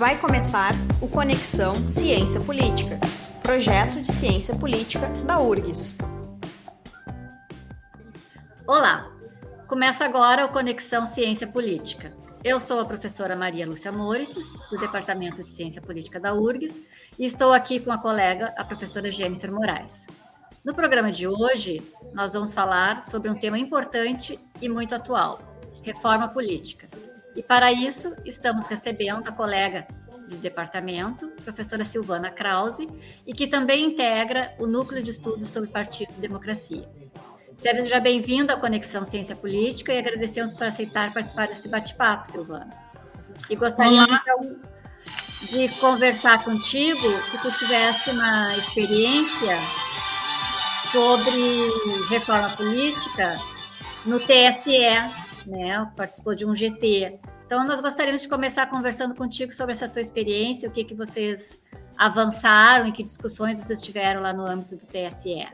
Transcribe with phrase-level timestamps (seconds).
[0.00, 2.98] Vai começar o Conexão Ciência Política,
[3.42, 5.98] projeto de ciência política da URGS.
[8.66, 9.12] Olá,
[9.68, 12.16] começa agora o Conexão Ciência Política.
[12.42, 16.80] Eu sou a professora Maria Lúcia Moritz, do Departamento de Ciência Política da URGS,
[17.18, 20.06] e estou aqui com a colega, a professora Jennifer Moraes.
[20.64, 21.82] No programa de hoje,
[22.14, 25.42] nós vamos falar sobre um tema importante e muito atual:
[25.82, 26.88] reforma política.
[27.36, 29.86] E para isso, estamos recebendo a colega
[30.26, 32.88] de departamento, professora Silvana Krause,
[33.26, 36.88] e que também integra o Núcleo de Estudos sobre Partidos e Democracia.
[37.56, 42.70] Seja bem-vinda à Conexão Ciência Política e agradecemos por aceitar participar desse bate-papo, Silvana.
[43.48, 44.22] E gostaríamos, Olá.
[44.22, 44.60] então,
[45.42, 49.58] de conversar contigo, que tu tiveste uma experiência
[50.90, 51.68] sobre
[52.08, 53.38] reforma política
[54.04, 54.78] no TSE,
[55.50, 55.90] né?
[55.96, 57.18] Participou de um GT.
[57.44, 61.60] Então, nós gostaríamos de começar conversando contigo sobre essa tua experiência, o que, que vocês
[61.98, 65.46] avançaram e que discussões vocês tiveram lá no âmbito do TSE.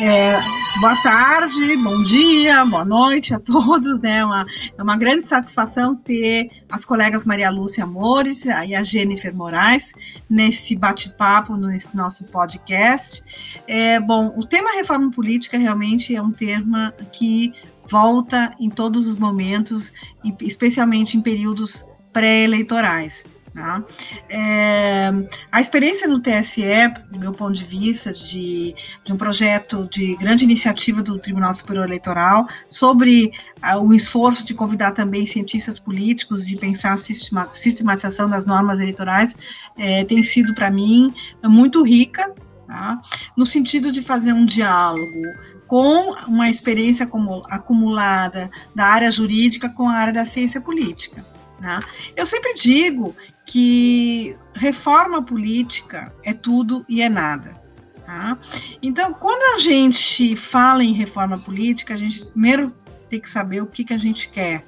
[0.00, 0.40] É,
[0.80, 4.00] boa tarde, bom dia, boa noite a todos.
[4.00, 4.24] Né?
[4.24, 4.44] Uma,
[4.76, 9.92] é uma grande satisfação ter as colegas Maria Lúcia Amores e a Jennifer Moraes
[10.28, 13.22] nesse bate-papo, nesse nosso podcast.
[13.68, 17.54] É, bom, o tema reforma política realmente é um tema que
[17.88, 19.92] volta em todos os momentos,
[20.40, 23.24] especialmente em períodos pré-eleitorais.
[23.54, 23.84] Tá?
[24.28, 25.12] É,
[25.52, 26.64] a experiência no TSE,
[27.08, 28.74] do meu ponto de vista, de,
[29.04, 33.30] de, um projeto de grande iniciativa do Tribunal Superior Eleitoral, sobre
[33.62, 38.80] uh, o esforço de convidar também cientistas políticos, de pensar a sistema, sistematização das normas
[38.80, 39.36] eleitorais,
[39.78, 42.34] é, tem sido, para mim, muito rica,
[42.66, 43.00] tá?
[43.36, 45.22] no sentido de fazer um diálogo
[45.68, 47.08] com uma experiência
[47.48, 51.24] acumulada da área jurídica com a área da ciência política.
[51.60, 51.80] Né?
[52.16, 53.14] Eu sempre digo
[53.46, 57.62] que reforma política é tudo e é nada.
[58.04, 58.38] Tá?
[58.82, 62.72] Então, quando a gente fala em reforma política, a gente primeiro
[63.08, 64.64] tem que saber o que, que a gente quer,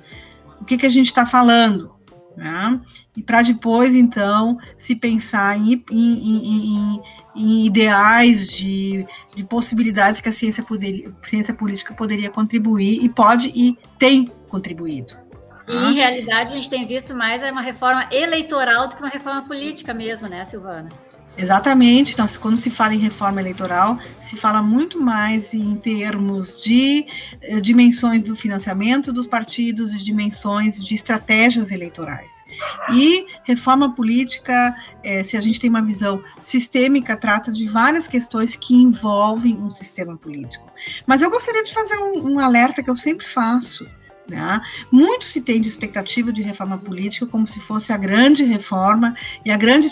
[0.61, 1.95] o que, que a gente está falando.
[2.37, 2.81] Né?
[3.17, 7.03] E para depois, então, se pensar em, em, em,
[7.34, 10.65] em ideais de, de, possibilidades que a ciência,
[11.25, 15.17] ciência política poderia contribuir e pode e tem contribuído.
[15.69, 19.43] E, em realidade, a gente tem visto mais uma reforma eleitoral do que uma reforma
[19.43, 20.88] política mesmo, né, Silvana?
[21.38, 22.16] Exatamente.
[22.16, 27.06] Nós, quando se fala em reforma eleitoral, se fala muito mais em termos de
[27.43, 32.33] eh, dimensões do financiamento dos partidos e dimensões de estratégias eleitorais.
[32.91, 38.56] E reforma política, eh, se a gente tem uma visão sistêmica, trata de várias questões
[38.56, 40.65] que envolvem um sistema político.
[41.06, 43.87] Mas eu gostaria de fazer um, um alerta que eu sempre faço
[44.29, 44.61] né?
[44.91, 49.15] Muito se tem de expectativa de reforma política como se fosse a grande reforma
[49.45, 49.89] e a grande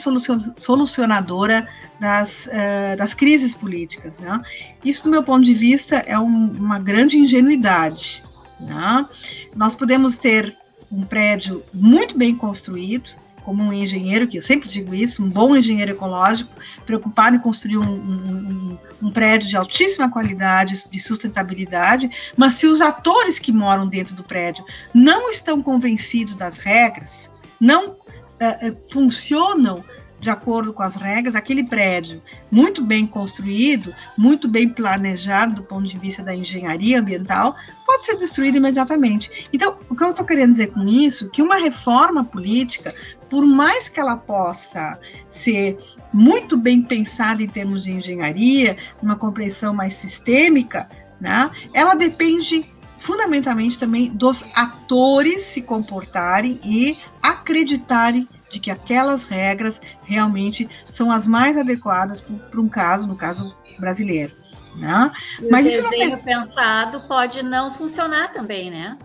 [0.57, 1.69] solucionadora
[2.01, 4.19] das, uh, das crises políticas.
[4.21, 4.43] Né?
[4.85, 8.23] Isso, do meu ponto de vista, é um, uma grande ingenuidade.
[8.59, 9.07] Né?
[9.55, 10.57] Nós podemos ter
[10.91, 13.11] um prédio muito bem construído,
[13.45, 16.51] como um engenheiro, que eu sempre digo isso, um bom engenheiro ecológico,
[16.85, 22.81] preocupado em construir um, um, um, prédio de altíssima qualidade, de sustentabilidade, mas se os
[22.81, 29.85] atores que moram dentro do prédio não estão convencidos das regras, não uh, uh, funcionam
[30.25, 35.87] de acordo com as regras, aquele prédio muito bem construído, muito bem planejado do ponto
[35.87, 37.55] de vista da engenharia ambiental,
[37.85, 39.49] pode ser destruído imediatamente.
[39.53, 42.95] Então, o que eu estou querendo dizer com isso, que uma reforma política,
[43.35, 44.97] por mais que ela possa
[45.29, 45.77] ser
[46.13, 50.89] muito bem pensada em termos de engenharia, uma compreensão mais sistêmica,
[51.21, 52.65] né, ela depende
[52.97, 61.27] fundamentalmente também dos atores se comportarem e acreditarem de que aquelas regras realmente são as
[61.27, 64.33] mais adequadas para um caso, no caso brasileiro.
[64.77, 65.11] Né?
[65.51, 66.25] Mas o isso desenho não tem...
[66.25, 68.97] pensado pode não funcionar também, né?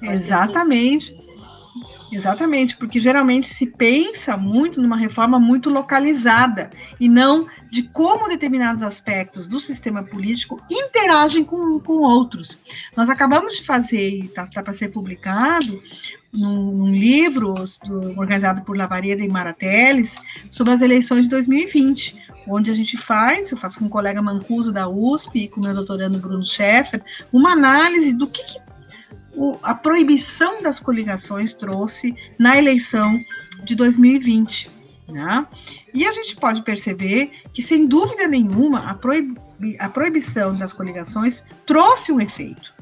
[0.00, 1.23] Pode Exatamente.
[2.12, 6.70] Exatamente, porque geralmente se pensa muito numa reforma muito localizada
[7.00, 12.58] e não de como determinados aspectos do sistema político interagem com, com outros.
[12.96, 15.82] Nós acabamos de fazer, está tá para ser publicado,
[16.32, 17.54] num, num livro
[17.84, 20.16] do, organizado por Lavareda e Marateles
[20.50, 22.16] sobre as eleições de 2020,
[22.46, 25.64] onde a gente faz, eu faço com o colega Mancuso da USP e com o
[25.64, 27.02] meu doutorando Bruno Scheffer,
[27.32, 28.73] uma análise do que, que
[29.36, 33.20] o, a proibição das coligações trouxe na eleição
[33.64, 34.70] de 2020.
[35.08, 35.46] Né?
[35.92, 38.98] E a gente pode perceber que, sem dúvida nenhuma, a,
[39.84, 42.74] a proibição das coligações trouxe um efeito.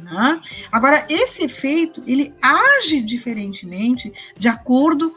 [0.00, 0.40] Né?
[0.72, 5.14] Agora, esse efeito, ele age diferentemente de acordo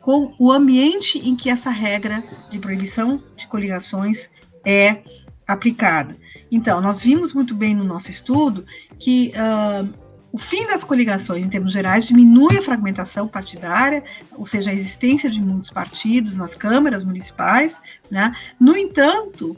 [0.00, 4.30] com o ambiente em que essa regra de proibição de coligações
[4.64, 5.02] é
[5.46, 6.16] aplicada.
[6.50, 8.64] Então, nós vimos muito bem no nosso estudo
[8.98, 9.88] que uh,
[10.32, 15.30] o fim das coligações, em termos gerais, diminui a fragmentação partidária, ou seja, a existência
[15.30, 17.80] de muitos partidos nas câmaras municipais.
[18.10, 18.34] Né?
[18.60, 19.56] No entanto,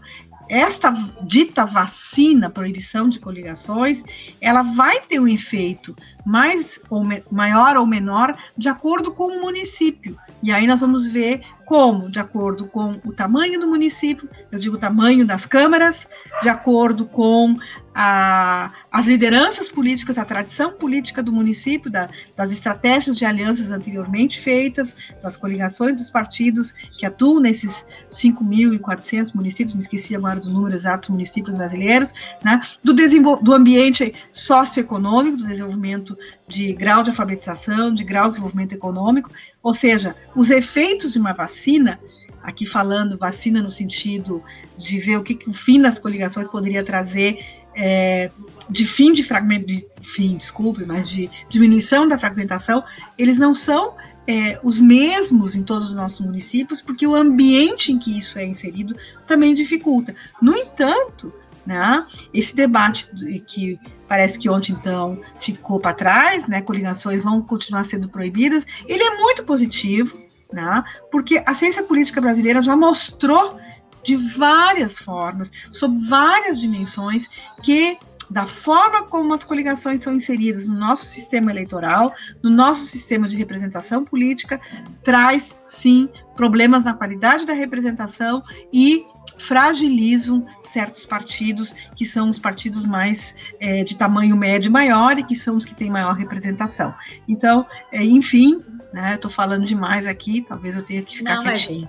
[0.49, 0.91] esta
[1.23, 4.03] dita vacina, proibição de coligações,
[4.41, 5.97] ela vai ter um efeito
[6.29, 7.03] mais ou
[7.33, 10.15] maior ou menor de acordo com o município.
[10.43, 14.79] E aí nós vamos ver como, de acordo com o tamanho do município, eu digo
[14.79, 16.09] tamanho das câmaras,
[16.43, 17.57] de acordo com
[17.95, 24.41] a, as lideranças políticas, a tradição política do município, da, das estratégias de alianças anteriormente
[24.41, 30.75] feitas, das coligações dos partidos que atuam nesses 5.400 municípios, me esqueci agora do número
[30.75, 32.95] exato dos municípios brasileiros, né, do,
[33.43, 39.31] do ambiente socioeconômico, do desenvolvimento de grau de alfabetização, de grau de desenvolvimento econômico,
[39.63, 41.99] ou seja, os efeitos de uma vacina
[42.43, 44.43] aqui falando vacina no sentido
[44.77, 47.39] de ver o que, que o fim das coligações poderia trazer
[47.75, 48.31] é,
[48.71, 52.83] de fim de fragmento, de fim, desculpe, mas de diminuição da fragmentação,
[53.17, 53.95] eles não são
[54.27, 58.45] é, os mesmos em todos os nossos municípios, porque o ambiente em que isso é
[58.45, 58.95] inserido
[59.27, 60.15] também dificulta.
[60.41, 61.33] No entanto,
[61.67, 63.09] né, esse debate
[63.47, 63.79] que
[64.09, 69.19] parece que ontem então ficou para trás, né, coligações vão continuar sendo proibidas, ele é
[69.19, 70.19] muito positivo,
[70.53, 70.83] né?
[71.11, 73.59] porque a ciência política brasileira já mostrou
[74.03, 77.29] de várias formas, sob várias dimensões,
[77.63, 77.99] que
[78.31, 83.37] da forma como as coligações são inseridas no nosso sistema eleitoral, no nosso sistema de
[83.37, 84.61] representação política,
[85.03, 89.05] traz sim problemas na qualidade da representação e
[89.39, 95.35] fragilizam certos partidos que são os partidos mais é, de tamanho médio maior e que
[95.35, 96.95] são os que têm maior representação.
[97.27, 98.63] Então, é, enfim,
[98.93, 99.15] né?
[99.15, 101.89] Estou falando demais aqui, talvez eu tenha que ficar não, quietinha.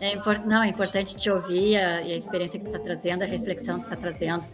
[0.00, 0.16] É,
[0.46, 3.84] não, é importante te ouvir a, e a experiência que está trazendo, a reflexão que
[3.84, 4.44] está trazendo.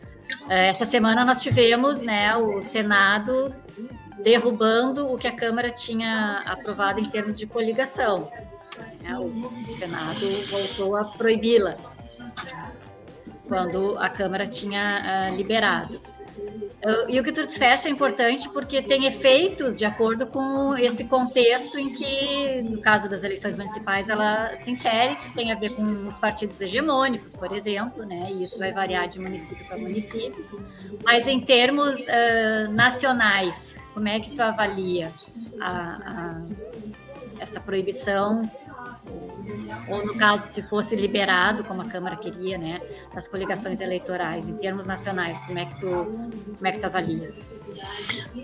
[0.48, 3.54] É, essa semana nós tivemos né, o Senado
[4.22, 8.30] derrubando o que a Câmara tinha aprovado em termos de coligação.
[9.04, 9.30] É, o
[9.76, 11.76] Senado voltou a proibi-la
[13.48, 16.00] quando a Câmara tinha uh, liberado.
[17.08, 21.78] E o que tu disseste é importante porque tem efeitos de acordo com esse contexto
[21.78, 25.82] em que, no caso das eleições municipais, ela se insere, que tem a ver com
[26.06, 28.28] os partidos hegemônicos, por exemplo, né?
[28.30, 30.46] E isso vai variar de município para município.
[31.02, 35.10] Mas em termos uh, nacionais, como é que tu avalia
[35.60, 36.42] a, a,
[37.40, 38.48] essa proibição
[39.88, 42.80] ou no caso, se fosse liberado, como a Câmara queria, né,
[43.14, 47.32] as coligações eleitorais, em termos nacionais, como é que tu, como é que tu avalia?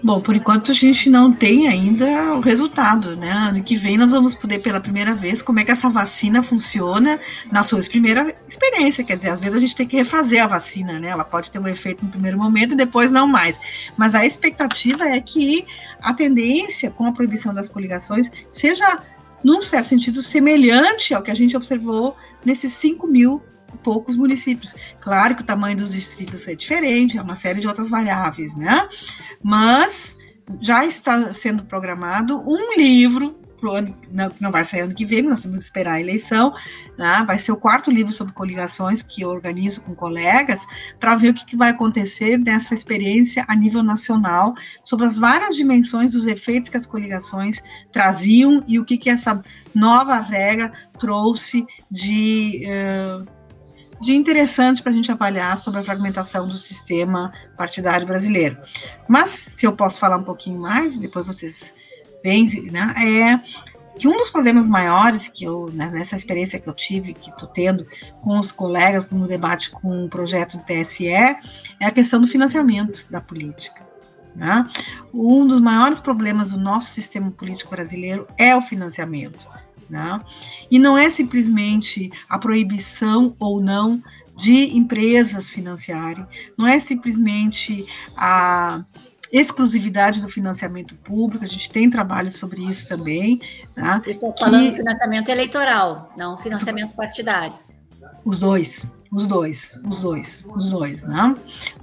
[0.03, 3.31] Bom, por enquanto a gente não tem ainda o resultado, né?
[3.31, 7.19] Ano que vem nós vamos poder pela primeira vez como é que essa vacina funciona
[7.51, 9.05] na sua primeira experiência.
[9.05, 11.09] Quer dizer, às vezes a gente tem que refazer a vacina, né?
[11.09, 13.57] Ela pode ter um efeito no primeiro momento e depois não mais.
[13.97, 15.65] Mas a expectativa é que
[16.03, 19.01] a tendência com a proibição das coligações seja
[19.45, 23.43] num certo sentido, semelhante ao que a gente observou nesses 5 mil
[23.83, 24.75] poucos municípios.
[25.01, 28.89] Claro que o tamanho dos distritos é diferente, é uma série de outras variáveis, né?
[29.43, 30.17] Mas
[30.61, 35.23] já está sendo programado um livro pro ano, não, não vai sair ano que vem,
[35.23, 36.53] nós temos que esperar a eleição,
[36.99, 37.23] né?
[37.25, 40.67] vai ser o quarto livro sobre coligações que eu organizo com colegas,
[40.99, 44.55] para ver o que, que, vai acontecer nessa experiência a nível nacional,
[44.85, 49.41] sobre as várias dimensões dos efeitos que as coligações traziam e o que, que essa
[49.73, 52.65] nova regra trouxe de.
[52.67, 53.43] Uh,
[54.01, 58.59] de interessante para a gente avaliar sobre a fragmentação do sistema partidário brasileiro.
[59.09, 61.73] Mas, se eu posso falar um pouquinho mais, depois vocês
[62.71, 63.63] né, é
[63.99, 67.49] que um dos problemas maiores que eu, né, nessa experiência que eu tive, que estou
[67.49, 67.87] tendo
[68.23, 71.39] com os colegas no debate com o projeto do TSE, é
[71.81, 73.87] a questão do financiamento da política.
[74.35, 74.67] Né?
[75.13, 79.47] Um dos maiores problemas do nosso sistema político brasileiro é o financiamento.
[79.91, 80.21] Né?
[80.71, 84.03] E não é simplesmente a proibição ou não
[84.35, 86.27] de empresas financiarem,
[86.57, 87.87] não é simplesmente
[88.17, 88.83] a
[89.33, 93.41] exclusividade do financiamento público, a gente tem trabalho sobre isso também.
[93.75, 94.03] Tá?
[94.07, 94.77] Estou falando que...
[94.77, 97.55] financiamento eleitoral, não financiamento partidário.
[98.25, 101.37] Os dois, os dois, os dois, os dois, né?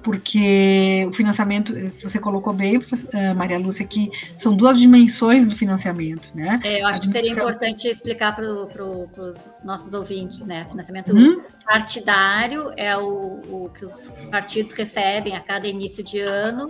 [0.03, 6.31] Porque o financiamento, você colocou bem, eh, Maria Lúcia, que são duas dimensões do financiamento,
[6.33, 6.59] né?
[6.63, 10.65] É, eu acho que seria importante explicar para pro, os nossos ouvintes, né?
[10.65, 11.41] Financiamento hum?
[11.65, 16.67] partidário é o, o que os partidos recebem a cada início de ano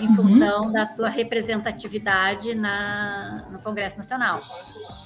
[0.00, 0.16] em uhum.
[0.16, 4.42] função da sua representatividade na, no Congresso Nacional.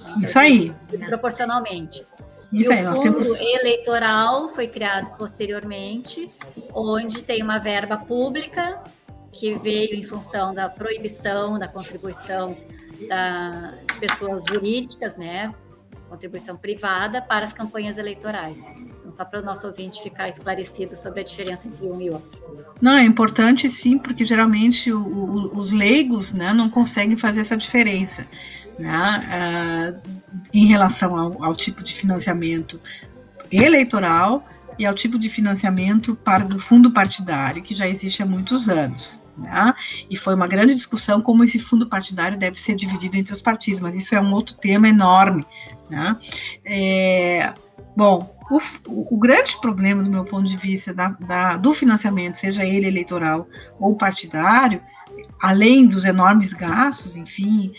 [0.01, 0.75] Então, Isso aí.
[1.07, 2.07] Proporcionalmente.
[2.53, 3.41] Isso e aí, o fundo temos...
[3.41, 6.31] eleitoral foi criado posteriormente,
[6.73, 8.81] onde tem uma verba pública
[9.33, 12.57] que veio em função da proibição da contribuição
[13.09, 15.53] da, de pessoas jurídicas, né,
[16.09, 18.57] contribuição privada para as campanhas eleitorais.
[19.05, 22.41] Então, só para o nosso ouvinte ficar esclarecido sobre a diferença entre um e outro.
[22.81, 27.55] Não, é importante sim, porque geralmente o, o, os leigos né, não conseguem fazer essa
[27.55, 28.27] diferença
[28.79, 30.11] né, uh,
[30.55, 32.81] em relação ao, ao tipo de financiamento
[33.53, 38.71] eleitoral e ao tipo de financiamento para do fundo partidário, que já existe há muitos
[38.71, 39.21] anos.
[39.37, 39.75] Né?
[40.09, 43.81] E foi uma grande discussão como esse fundo partidário deve ser dividido entre os partidos,
[43.81, 45.45] mas isso é um outro tema enorme.
[45.91, 46.17] Né?
[46.65, 47.53] É,
[47.97, 52.65] bom, o, o, grande problema, do meu ponto de vista, da, da, do financiamento, seja
[52.65, 53.47] ele eleitoral
[53.79, 54.81] ou partidário,
[55.41, 57.73] além dos enormes gastos, enfim,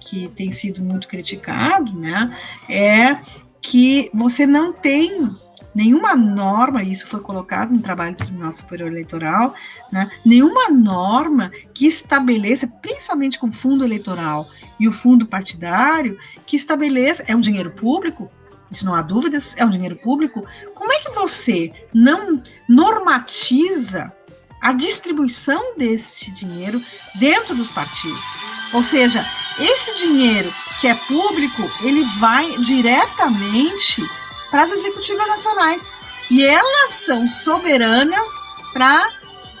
[0.00, 2.34] que tem sido muito criticado, né,
[2.68, 3.18] é
[3.60, 5.30] que você não tem
[5.74, 9.54] nenhuma norma, isso foi colocado no trabalho do Tribunal Superior Eleitoral,
[9.92, 14.48] né, nenhuma norma que estabeleça, principalmente com fundo eleitoral
[14.80, 18.30] e o fundo partidário, que estabeleça, é um dinheiro público,
[18.70, 24.12] isso não há dúvidas, é um dinheiro público, como é que você não normatiza
[24.60, 26.82] a distribuição desse dinheiro
[27.16, 28.28] dentro dos partidos?
[28.72, 29.26] Ou seja,
[29.58, 34.02] esse dinheiro que é público, ele vai diretamente
[34.50, 35.94] para as executivas nacionais.
[36.30, 38.30] E elas são soberanas
[38.72, 39.10] para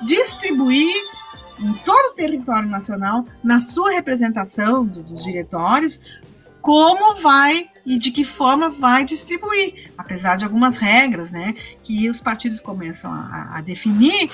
[0.02, 0.94] distribuir
[1.60, 6.00] em todo o território nacional, na sua representação do, dos diretórios,
[6.60, 12.20] como vai e de que forma vai distribuir, apesar de algumas regras, né, que os
[12.20, 14.30] partidos começam a, a definir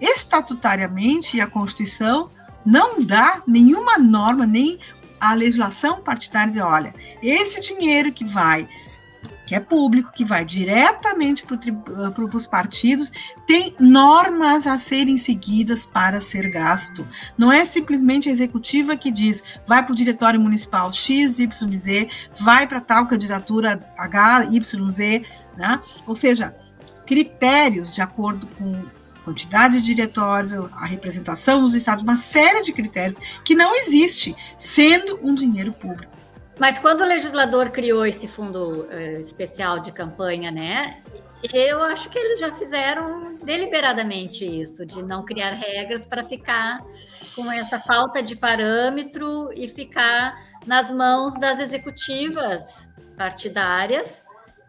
[0.00, 2.30] estatutariamente a Constituição
[2.64, 4.78] não dá nenhuma norma, nem
[5.20, 8.68] a legislação partidária dizer, olha, esse dinheiro que vai
[9.46, 13.12] que é público, que vai diretamente para eh, os partidos,
[13.46, 17.06] tem normas a serem seguidas para ser gasto.
[17.38, 22.08] Não é simplesmente a executiva que diz, vai para o diretório municipal X, Y, Z,
[22.40, 25.24] vai para tal candidatura H, Y, Z,
[25.56, 25.80] né?
[26.06, 26.54] Ou seja,
[27.06, 28.84] critérios de acordo com
[29.24, 35.18] quantidade de diretórios, a representação dos estados, uma série de critérios que não existe, sendo
[35.20, 36.15] um dinheiro público.
[36.58, 41.02] Mas quando o legislador criou esse fundo uh, especial de campanha, né?
[41.52, 46.82] Eu acho que eles já fizeram deliberadamente isso, de não criar regras para ficar
[47.34, 50.34] com essa falta de parâmetro e ficar
[50.66, 54.22] nas mãos das executivas partidárias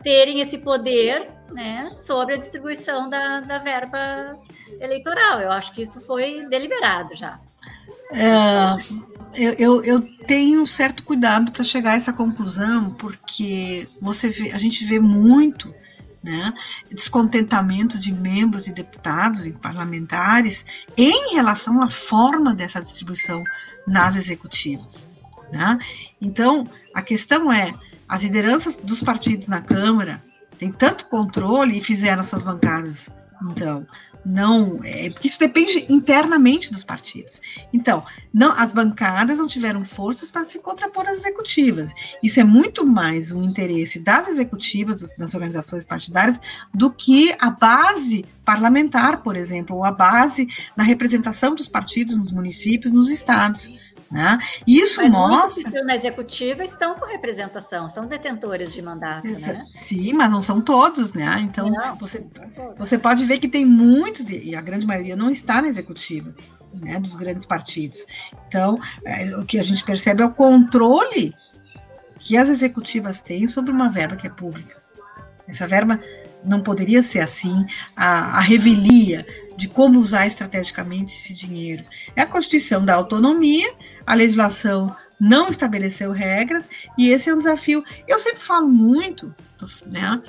[0.03, 4.37] terem esse poder né, sobre a distribuição da, da verba
[4.79, 5.39] eleitoral.
[5.39, 7.39] Eu acho que isso foi deliberado já.
[8.11, 8.77] É,
[9.33, 14.51] eu, eu, eu, tenho um certo cuidado para chegar a essa conclusão, porque você vê,
[14.51, 15.73] a gente vê muito
[16.23, 16.53] né,
[16.91, 20.65] descontentamento de membros e deputados e parlamentares
[20.97, 23.43] em relação à forma dessa distribuição
[23.85, 25.07] nas executivas.
[25.51, 25.79] Né?
[26.19, 27.71] Então, a questão é,
[28.07, 30.23] as lideranças dos partidos na Câmara
[30.57, 33.07] têm tanto controle e fizeram suas bancadas
[33.43, 33.85] então,
[34.25, 37.39] não, é, porque isso depende internamente dos partidos.
[37.71, 38.03] Então,
[38.33, 41.93] não, as bancadas não tiveram forças para se contrapor às executivas.
[42.21, 46.39] Isso é muito mais um interesse das executivas, das organizações partidárias,
[46.73, 52.31] do que a base parlamentar, por exemplo, ou a base na representação dos partidos nos
[52.31, 53.71] municípios, nos estados.
[54.11, 54.37] Né?
[54.65, 55.63] Isso Mas mostra.
[55.63, 59.27] Muitos na executiva estão com representação, são detentores de mandato.
[59.27, 59.65] Né?
[59.67, 61.41] Sim, mas não são todos, né?
[61.41, 62.25] Então não, você,
[62.77, 66.33] você pode ver que tem muitos, e a grande maioria não está na executiva.
[66.73, 68.05] Né, dos grandes partidos.
[68.47, 71.33] Então, é, o que a gente percebe é o controle
[72.19, 74.75] que as executivas têm sobre uma verba que é pública.
[75.47, 75.99] Essa verba
[76.43, 79.25] não poderia ser assim, a, a revelia
[79.57, 81.83] de como usar estrategicamente esse dinheiro.
[82.15, 83.73] É a Constituição da autonomia,
[84.05, 87.83] a legislação não estabeleceu regras, e esse é um desafio.
[88.07, 89.33] Eu sempre falo muito,
[89.85, 90.21] né,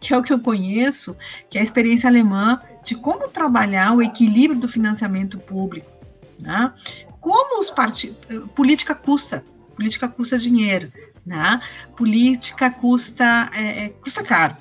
[0.00, 1.16] que é o que eu conheço,
[1.48, 5.90] que é a experiência alemã de como trabalhar o equilíbrio do financiamento público.
[6.38, 6.72] Né?
[7.20, 8.16] Como os partidos.
[8.54, 10.92] Política custa, política custa dinheiro.
[11.24, 11.60] Né?
[11.96, 14.56] Política custa, é, é custa caro.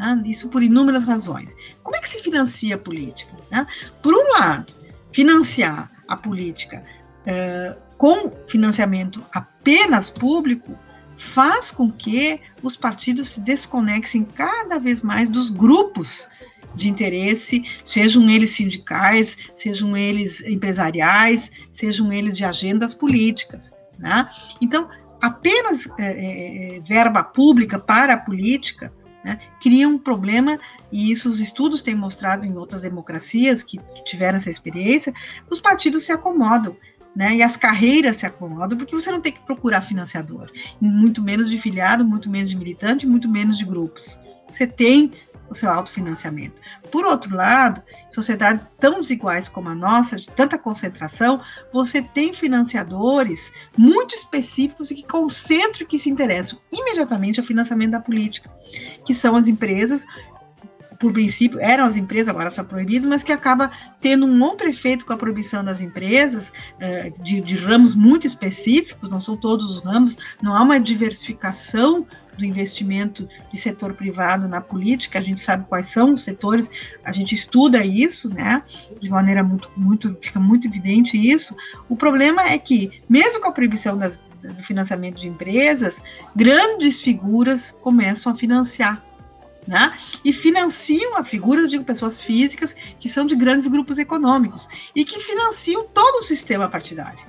[0.00, 0.22] Né?
[0.24, 1.54] Isso por inúmeras razões.
[1.82, 3.36] Como é que se financia a política?
[3.50, 3.66] Né?
[4.02, 4.72] Por um lado,
[5.12, 6.82] financiar a política
[7.26, 10.74] é, com financiamento apenas público
[11.18, 16.26] faz com que os partidos se desconexem cada vez mais dos grupos
[16.74, 23.70] de interesse, sejam eles sindicais, sejam eles empresariais, sejam eles de agendas políticas.
[23.98, 24.26] Né?
[24.62, 24.88] Então,
[25.20, 28.90] apenas é, é, verba pública para a política
[29.24, 30.58] né, cria um problema,
[30.90, 35.12] e isso os estudos têm mostrado em outras democracias que, que tiveram essa experiência,
[35.48, 36.76] os partidos se acomodam.
[37.12, 40.48] Né, e as carreiras se acomodam porque você não tem que procurar financiador,
[40.80, 44.16] muito menos de filiado, muito menos de militante, muito menos de grupos.
[44.48, 45.12] Você tem
[45.50, 46.60] o seu autofinanciamento.
[46.90, 51.40] Por outro lado, sociedades tão desiguais como a nossa, de tanta concentração,
[51.72, 57.90] você tem financiadores muito específicos e que concentram e que se interessam imediatamente ao financiamento
[57.90, 58.50] da política,
[59.04, 60.06] que são as empresas
[61.00, 63.70] por princípio, eram as empresas, agora são proibidas, mas que acaba
[64.02, 69.08] tendo um outro efeito com a proibição das empresas, eh, de, de, ramos muito específicos,
[69.08, 74.60] não são todos os ramos, não há uma diversificação do investimento de setor privado na
[74.60, 76.70] política, a gente sabe quais são os setores,
[77.02, 78.62] a gente estuda isso, né,
[79.00, 81.56] de maneira muito, muito, fica muito evidente isso.
[81.88, 86.02] O problema é que, mesmo com a proibição das, do financiamento de empresas,
[86.36, 89.09] grandes figuras começam a financiar
[89.70, 89.96] né?
[90.24, 95.20] E financiam a figura, digo, pessoas físicas que são de grandes grupos econômicos e que
[95.20, 97.20] financiam todo o sistema partidário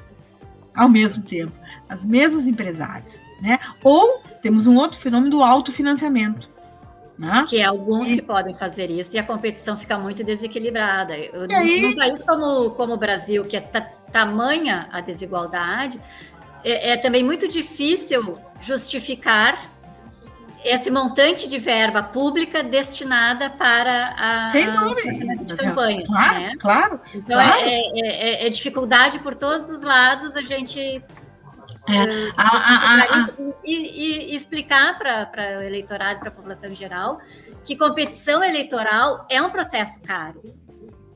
[0.74, 1.52] ao mesmo tempo,
[1.88, 3.60] as mesmas empresários, né?
[3.84, 6.50] Ou temos um outro fenômeno do autofinanciamento.
[7.20, 7.46] Né?
[7.48, 8.16] Que é alguns e...
[8.16, 11.14] que podem fazer isso e a competição fica muito desequilibrada.
[11.14, 11.82] Aí...
[11.82, 13.62] Num país como, como o Brasil, que é
[14.12, 16.02] tamanha a desigualdade,
[16.64, 19.71] é, é também muito difícil justificar
[20.64, 25.36] esse montante de verba pública destinada para a, Sem dúvida.
[25.44, 26.06] de campanha.
[26.06, 26.54] Claro, né?
[26.60, 27.02] claro.
[27.14, 27.62] Então claro.
[27.62, 31.04] É, é, é, dificuldade por todos os lados a gente
[31.88, 33.30] é, uh, a,
[33.64, 37.20] e, e, explicar para o eleitorado, para a população em geral,
[37.66, 40.42] que competição eleitoral é um processo caro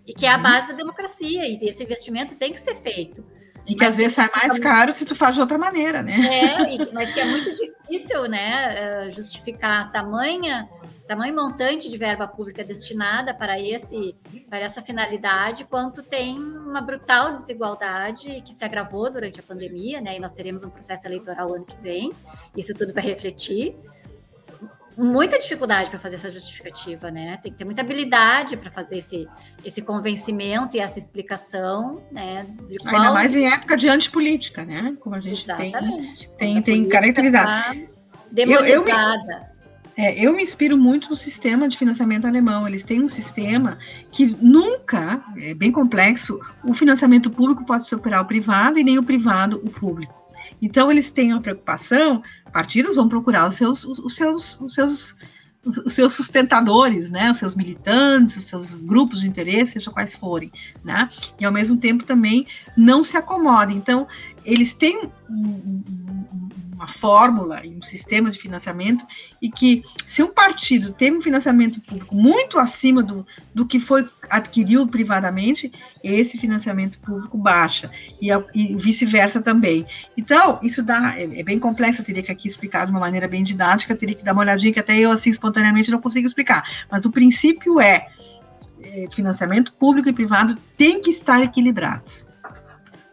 [0.06, 0.44] e que é a uhum.
[0.44, 3.24] base da democracia e esse investimento tem que ser feito.
[3.68, 6.14] E que mas, às vezes sai mais caro se tu faz de outra maneira, né?
[6.14, 10.70] É, mas que é muito difícil, né, eh, justificar tamanha,
[11.08, 14.16] tamanho montante de verba pública destinada para esse,
[14.50, 20.16] para essa finalidade, quanto tem uma brutal desigualdade que se agravou durante a pandemia, né?
[20.18, 22.12] E nós teremos um processo eleitoral ano que vem.
[22.56, 23.76] Isso tudo vai refletir
[24.98, 27.38] muita dificuldade para fazer essa justificativa, né?
[27.42, 29.28] Tem que ter muita habilidade para fazer esse,
[29.64, 32.46] esse convencimento e essa explicação, né?
[32.68, 32.96] De qual...
[32.96, 34.96] Ainda mais em época de antipolítica, né?
[35.00, 36.30] Como a gente Exatamente.
[36.38, 37.48] tem, tem, tem caracterizado.
[37.48, 37.76] Tá
[38.32, 38.74] demonizada.
[38.78, 39.56] Eu, eu,
[39.98, 42.68] é, eu me inspiro muito no sistema de financiamento alemão.
[42.68, 43.78] Eles têm um sistema
[44.12, 49.04] que nunca, é bem complexo, o financiamento público pode superar o privado e nem o
[49.04, 50.14] privado o público.
[50.62, 52.22] Então, eles têm uma preocupação,
[52.56, 55.14] partidos vão procurar os seus, os, os seus, os seus
[55.86, 60.52] os seus sustentadores, né, os seus militantes, os seus grupos de interesse, seja quais forem,
[60.84, 62.46] né, e ao mesmo tempo também
[62.78, 63.76] não se acomodem.
[63.76, 64.08] Então,
[64.46, 65.10] eles têm
[66.76, 69.06] uma fórmula e um sistema de financiamento
[69.42, 74.08] e que se um partido tem um financiamento público muito acima do, do que foi
[74.30, 75.72] adquirido privadamente,
[76.04, 77.90] esse financiamento público baixa
[78.22, 79.86] e, e vice-versa também.
[80.18, 83.28] Então, isso dá, é, é, bem complexo, eu teria que aqui explicar de uma maneira
[83.28, 86.70] bem didática, teria que dar uma olhadinha que até eu assim espontaneamente não consigo explicar,
[86.92, 88.10] mas o princípio é,
[88.82, 92.26] é financiamento público e privado tem que estar equilibrados.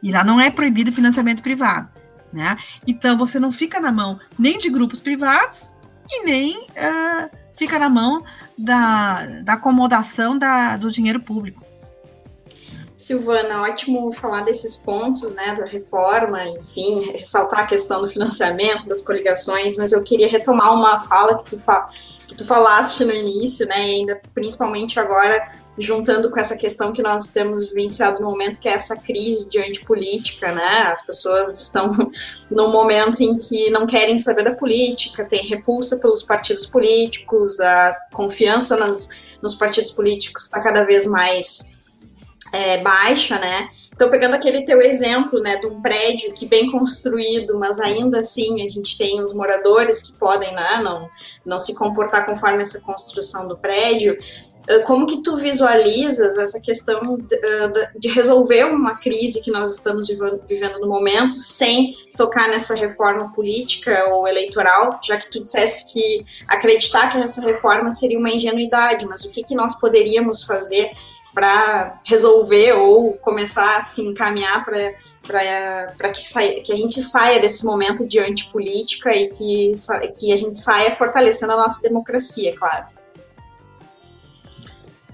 [0.03, 2.02] E lá não é proibido financiamento privado.
[2.33, 2.57] Né?
[2.87, 5.73] Então você não fica na mão nem de grupos privados
[6.09, 8.25] e nem uh, fica na mão
[8.57, 11.63] da, da acomodação da, do dinheiro público.
[12.95, 19.05] Silvana, ótimo falar desses pontos, né, da reforma, enfim, ressaltar a questão do financiamento, das
[19.05, 21.89] coligações, mas eu queria retomar uma fala que tu, fa
[22.29, 25.45] que tu falaste no início, né, ainda principalmente agora
[25.79, 29.85] juntando com essa questão que nós temos vivenciado no momento, que é essa crise diante
[29.85, 30.91] política, né?
[30.93, 31.91] As pessoas estão
[32.51, 37.97] num momento em que não querem saber da política, tem repulsa pelos partidos políticos, a
[38.13, 39.09] confiança nas,
[39.43, 41.77] nos partidos políticos está cada vez mais
[42.53, 43.69] é, baixa, né?
[43.95, 48.65] Então, pegando aquele teu exemplo, né, de um prédio que bem construído, mas ainda assim
[48.65, 51.09] a gente tem os moradores que podem, né, não,
[51.45, 54.17] não se comportar conforme essa construção do prédio,
[54.87, 60.07] como que tu visualizas essa questão ah, de resolver uma crise que nós estamos
[60.49, 66.25] vivendo no momento sem tocar nessa reforma política ou eleitoral, já que tu dissesse que
[66.47, 70.93] acreditar que essa reforma seria uma ingenuidade, mas o que, que nós poderíamos fazer
[71.35, 78.07] para resolver ou começar a se encaminhar para que, que a gente saia desse momento
[78.07, 79.73] de antipolítica e que,
[80.19, 82.85] que a gente saia fortalecendo a nossa democracia, claro.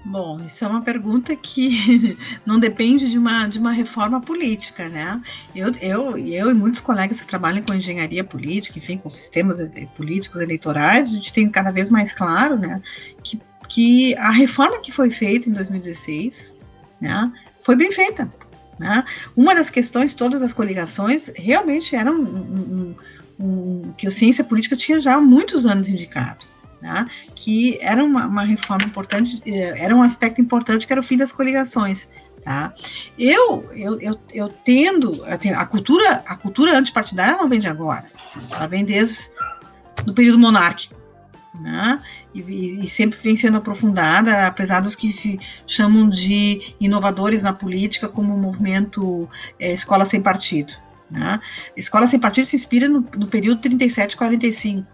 [0.09, 5.21] Bom, isso é uma pergunta que não depende de uma, de uma reforma política, né?
[5.55, 9.59] Eu, eu, eu e muitos colegas que trabalham com engenharia política, enfim, com sistemas
[9.95, 12.81] políticos eleitorais, a gente tem cada vez mais claro, né,
[13.23, 16.55] que, que a reforma que foi feita em 2016,
[16.99, 18.33] né, foi bem feita.
[18.79, 19.05] Né?
[19.37, 22.95] Uma das questões todas das coligações realmente era um, um,
[23.39, 26.47] um, um que a ciência política tinha já há muitos anos indicado
[26.81, 31.03] né, que era uma, uma, reforma importante, eh, era um aspecto importante que era o
[31.03, 32.07] fim das coligações.
[32.43, 32.73] Tá?
[33.17, 38.05] Eu, eu, eu, eu tendo, assim, a cultura, a cultura antipartidária não vem de agora,
[38.49, 39.29] ela vem desde
[40.07, 40.95] o período monárquico.
[41.59, 42.01] Né?
[42.33, 42.39] E,
[42.85, 48.33] e, sempre vem sendo aprofundada, apesar dos que se chamam de inovadores na política, como
[48.33, 49.27] o movimento
[49.59, 50.73] é, Escola Sem Partido.
[51.11, 51.41] Né?
[51.75, 54.85] Escola Sem Partido se inspira no, no período 37-45,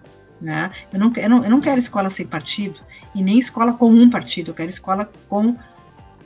[0.45, 0.69] né?
[0.93, 2.79] Eu, não, eu, não, eu não quero escola sem partido
[3.15, 5.57] e nem escola com um partido, eu quero escola com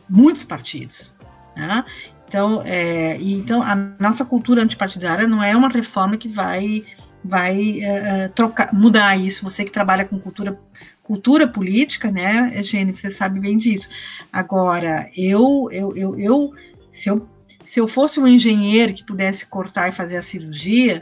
[0.09, 1.13] muitos partidos.
[1.55, 1.85] Né?
[2.27, 6.83] Então, é, então, a nossa cultura antipartidária não é uma reforma que vai
[7.21, 9.43] vai uh, trocar, mudar isso.
[9.43, 10.57] Você que trabalha com cultura,
[11.03, 13.89] cultura política, né, Gene, você sabe bem disso.
[14.31, 16.51] Agora, eu, eu, eu, eu,
[16.93, 17.27] se eu,
[17.65, 21.01] se eu fosse um engenheiro que pudesse cortar e fazer a cirurgia,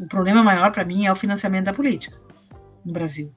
[0.00, 2.16] o problema maior para mim é o financiamento da política
[2.88, 3.32] no Brasil.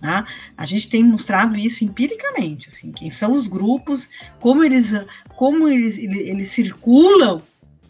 [0.00, 0.26] Tá?
[0.56, 4.92] A gente tem mostrado isso empiricamente, assim, quem são os grupos, como eles,
[5.36, 7.40] como eles, eles circulam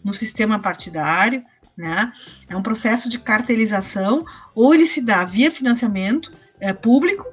[0.03, 1.43] no sistema partidário,
[1.75, 2.13] né?
[2.47, 7.25] É um processo de cartelização, ou ele se dá via financiamento é, público,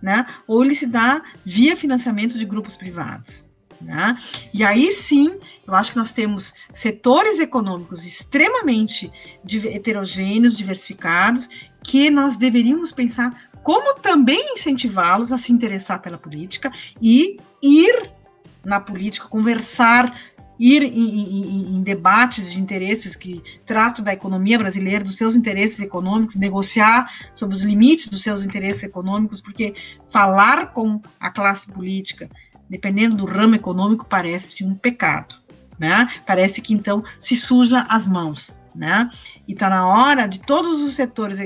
[0.00, 0.24] né?
[0.46, 3.44] Ou ele se dá via financiamento de grupos privados.
[3.80, 4.16] Né?
[4.52, 9.10] E aí sim, eu acho que nós temos setores econômicos extremamente
[9.66, 11.48] heterogêneos, diversificados,
[11.84, 18.10] que nós deveríamos pensar como também incentivá-los a se interessar pela política e ir
[18.64, 20.18] na política, conversar,
[20.58, 25.78] ir em, em, em, debates de interesses que tratam da economia brasileira, dos seus interesses
[25.80, 29.74] econômicos, negociar sobre os limites dos seus interesses econômicos, porque
[30.10, 32.28] falar com a classe política
[32.68, 35.36] dependendo do ramo econômico, parece um pecado.
[35.78, 36.08] Né?
[36.26, 38.52] Parece que então se suja as mãos.
[38.74, 39.10] Né?
[39.46, 41.38] E está na hora de todos os setores,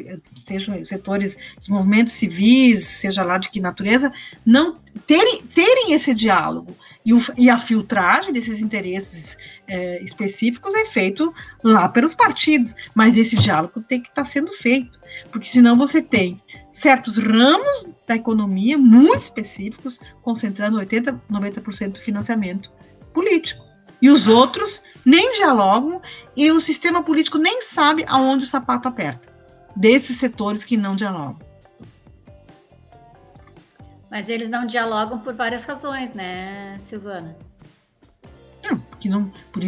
[0.47, 4.13] sejam os setores dos movimentos civis, seja lá de que natureza,
[4.45, 6.77] não terem, terem esse diálogo.
[7.05, 13.17] E, o, e a filtragem desses interesses é, específicos é feito lá pelos partidos, mas
[13.17, 18.17] esse diálogo tem que estar tá sendo feito, porque senão você tem certos ramos da
[18.17, 22.71] economia muito específicos, concentrando 80%, 90% do financiamento
[23.13, 23.63] político.
[24.01, 26.01] E os outros nem dialogam
[26.37, 29.33] e o sistema político nem sabe aonde o sapato aperta,
[29.75, 31.39] desses setores que não dialogam.
[34.11, 37.37] Mas eles não dialogam por várias razões, né, Silvana?
[38.63, 39.63] Não, que não, por,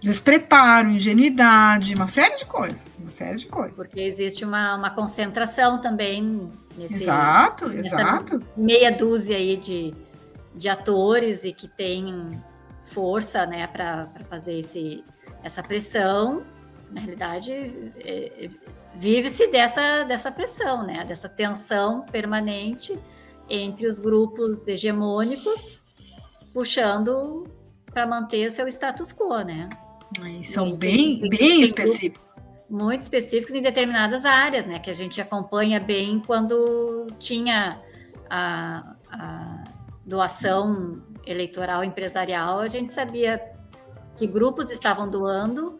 [0.00, 3.76] despreparo, ingenuidade, uma série de coisas, uma série de coisas.
[3.76, 8.40] Porque existe uma, uma concentração também nesse exato, exato.
[8.56, 9.94] meia dúzia aí de,
[10.54, 12.40] de atores e que tem
[12.90, 15.04] força, né, para fazer esse,
[15.42, 16.44] essa pressão.
[16.90, 17.52] Na realidade,
[18.04, 18.50] é, é,
[18.96, 22.98] vive-se dessa, dessa pressão, né, dessa tensão permanente
[23.48, 25.80] entre os grupos hegemônicos
[26.52, 27.46] puxando
[27.92, 29.68] para manter o seu status quo, né?
[30.38, 32.20] E são e, bem, bem específicos.
[32.68, 34.78] Muito específicos em determinadas áreas, né?
[34.78, 37.80] Que a gente acompanha bem quando tinha
[38.28, 39.64] a, a
[40.06, 43.40] doação eleitoral empresarial, a gente sabia
[44.16, 45.78] que grupos estavam doando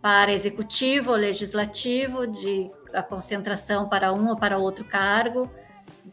[0.00, 5.50] para executivo ou legislativo, de a concentração para um ou para outro cargo.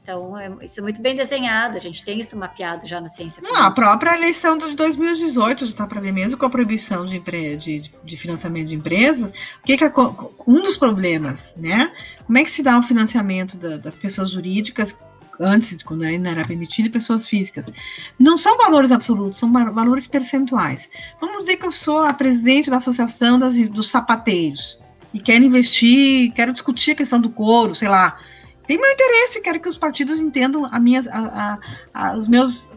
[0.06, 3.42] Então, é, isso é muito bem desenhado, a gente tem isso mapeado já na ciência
[3.42, 7.20] Não, a própria eleição de 2018 já está para ver mesmo com a proibição de,
[7.58, 9.32] de, de, financiamento de empresas.
[9.32, 9.92] O que, que é
[10.46, 11.92] um dos problemas, né?
[12.24, 14.96] Como é que se dá o financiamento da, das pessoas jurídicas
[15.40, 17.66] antes, quando ainda era permitido, pessoas físicas.
[18.20, 20.90] Não são valores absolutos, são valores percentuais.
[21.20, 24.78] Vamos dizer que eu sou a presidente da Associação das, dos Sapateiros
[25.14, 28.18] e quero investir, quero discutir a questão do couro, sei lá
[28.68, 31.60] tem meu interesse, quero que os partidos entendam a minha, a, a,
[31.94, 32.68] a, os meus,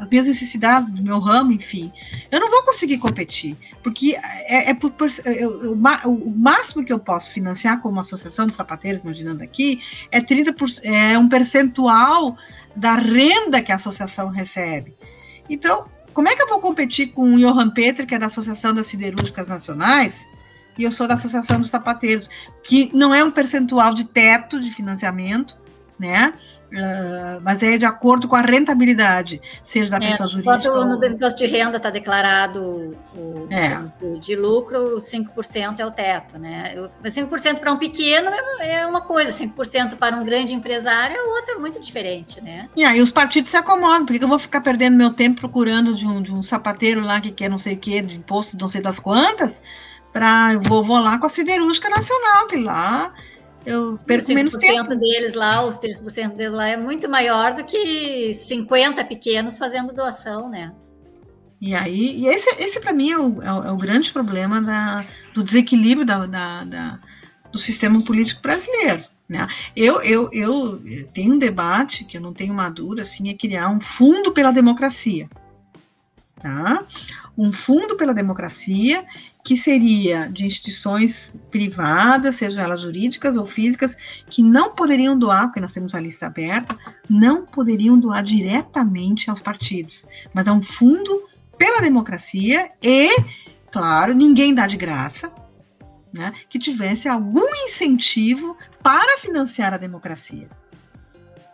[0.00, 1.92] as minhas necessidades do meu ramo, enfim.
[2.30, 6.98] Eu não vou conseguir competir, porque é, é por, por eu, o máximo que eu
[6.98, 12.36] posso financiar como associação de sapateiros, imaginando aqui, é 30%, é um percentual
[12.74, 14.94] da renda que a associação recebe.
[15.50, 15.84] Então,
[16.14, 18.86] como é que eu vou competir com o Johan Petri, que é da Associação das
[18.86, 20.26] Siderúrgicas Nacionais,
[20.78, 22.30] e eu sou da Associação dos Sapateiros,
[22.64, 25.60] que não é um percentual de teto de financiamento,
[25.98, 26.32] né?
[26.70, 30.56] Uh, mas é de acordo com a rentabilidade, seja da é, pessoa jurídica.
[30.56, 33.82] Enquanto no imposto de renda está declarado o é.
[34.00, 36.74] de, de lucro, 5% é o teto, né?
[37.04, 38.30] 5% para um pequeno
[38.60, 42.68] é, uma coisa, 5% para um grande empresário é outra muito diferente, né?
[42.76, 46.06] E aí os partidos se acomodam, porque eu vou ficar perdendo meu tempo procurando de
[46.06, 48.80] um, de um sapateiro lá que quer não sei o que, de imposto não sei
[48.80, 49.60] das quantas,
[50.12, 53.12] para eu vou, vou lá com a siderúrgica nacional, que lá
[53.64, 54.96] eu perco menos tempo.
[54.96, 60.48] deles lá, os 30% deles lá é muito maior do que 50 pequenos fazendo doação,
[60.48, 60.72] né?
[61.60, 64.62] E aí, e esse, esse para mim é o, é o, é o, grande problema
[64.62, 66.98] da, do desequilíbrio da, da, da,
[67.52, 69.04] do sistema político brasileiro.
[69.28, 69.46] Né?
[69.76, 70.80] Eu, eu, eu
[71.12, 75.28] tenho um debate que eu não tenho madura, assim, é criar um fundo pela democracia.
[76.40, 76.82] Tá?
[77.36, 79.04] Um fundo pela democracia
[79.44, 85.60] que seria de instituições privadas, sejam elas jurídicas ou físicas, que não poderiam doar, porque
[85.60, 86.76] nós temos a lista aberta,
[87.08, 91.24] não poderiam doar diretamente aos partidos, mas é um fundo
[91.56, 93.08] pela democracia e,
[93.70, 95.32] claro, ninguém dá de graça,
[96.12, 100.48] né, que tivesse algum incentivo para financiar a democracia.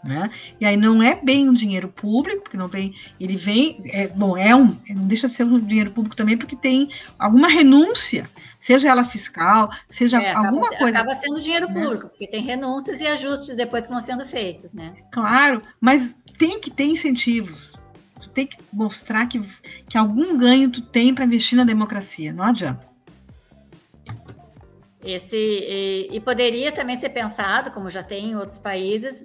[0.07, 0.31] Né?
[0.61, 4.37] E aí não é bem um dinheiro público, porque não vem, ele vem, é, bom,
[4.37, 8.29] é um, não deixa de ser um dinheiro público também, porque tem alguma renúncia,
[8.61, 10.99] seja ela fiscal, seja é, alguma acaba, coisa.
[10.99, 11.83] Acaba sendo dinheiro né?
[11.83, 14.95] público, porque tem renúncias e ajustes depois que vão sendo feitos, né?
[15.11, 17.75] Claro, mas tem que ter incentivos.
[18.21, 19.43] Tu tem que mostrar que,
[19.89, 22.97] que algum ganho tu tem para investir na democracia, não adianta.
[25.07, 29.25] Esse, e, e, poderia também ser pensado, como já tem em outros países,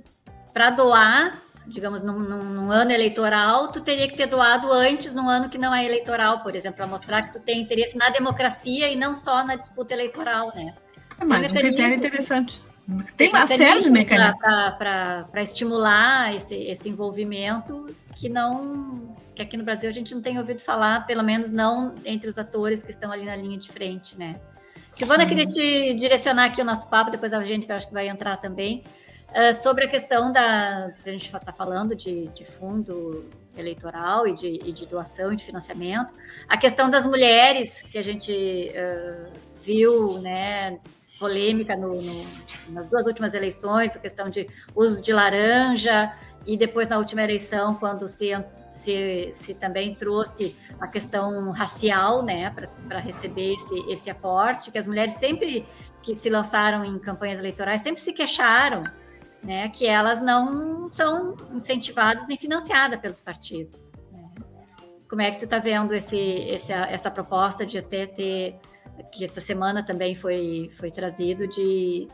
[0.53, 5.49] para doar, digamos, num, num, ano eleitoral, tu teria que ter doado antes, num ano
[5.49, 8.95] que não é eleitoral, por exemplo, para mostrar que tu tem interesse na democracia e
[8.95, 10.73] não só na disputa eleitoral, né?
[11.19, 12.61] É mais um critério interessante.
[13.15, 14.39] Tem, uma série de mecanismos.
[14.77, 20.37] Para estimular esse, esse envolvimento que não que aqui no Brasil a gente não tem
[20.37, 24.17] ouvido falar, pelo menos não entre os atores que estão ali na linha de frente,
[24.17, 24.35] né?
[24.93, 28.37] Silvana, queria te direcionar aqui o nosso papo, depois a gente acho que vai entrar
[28.37, 28.83] também,
[29.31, 30.87] Uh, sobre a questão da.
[30.87, 35.45] A gente está falando de, de, fundo eleitoral e de, e de, doação e de
[35.45, 36.13] financiamento.
[36.49, 39.31] A questão das mulheres, que a gente uh,
[39.63, 40.77] viu, né,
[41.17, 42.25] polêmica no, no,
[42.71, 46.13] nas duas últimas eleições, a questão de uso de laranja,
[46.45, 48.31] e depois na última eleição, quando se,
[48.73, 52.53] se, se também trouxe a questão racial, né,
[52.85, 55.65] para receber esse, esse aporte, que as mulheres sempre
[56.01, 58.83] que se lançaram em campanhas eleitorais sempre se queixaram
[59.43, 63.91] né, que elas não são incentivadas nem financiadas pelos partidos.
[64.11, 64.29] Né?
[65.09, 68.59] Como é que tu está vendo esse, esse, essa proposta de até ter,
[69.11, 72.07] que essa semana também foi, foi trazido, de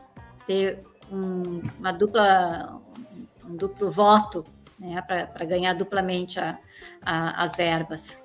[0.46, 2.80] ter um, uma dupla,
[3.44, 4.44] um duplo voto
[4.78, 6.58] né, para ganhar duplamente a,
[7.02, 8.16] a, as verbas?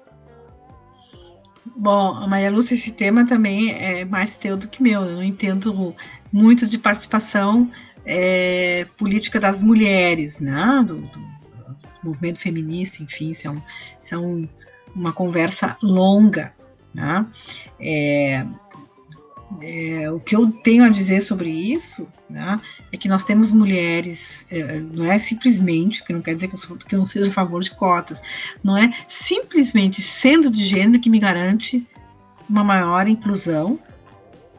[1.75, 5.03] Bom, Maria Lúcia, esse tema também é mais teu do que meu.
[5.05, 5.95] Eu não entendo
[6.31, 7.71] muito de participação
[8.05, 10.83] é, política das mulheres, né?
[10.85, 11.33] Do, do,
[12.03, 13.55] movimento feminista, enfim, isso é,
[14.03, 14.47] isso é um,
[14.93, 16.53] uma conversa longa.
[16.93, 17.25] Né?
[17.79, 18.45] É,
[19.61, 22.59] é, o que eu tenho a dizer sobre isso né,
[22.91, 26.59] é que nós temos mulheres, é, não é simplesmente, que não quer dizer que eu,
[26.59, 28.21] sou, que eu não seja a favor de cotas,
[28.63, 31.85] não é simplesmente sendo de gênero que me garante
[32.49, 33.79] uma maior inclusão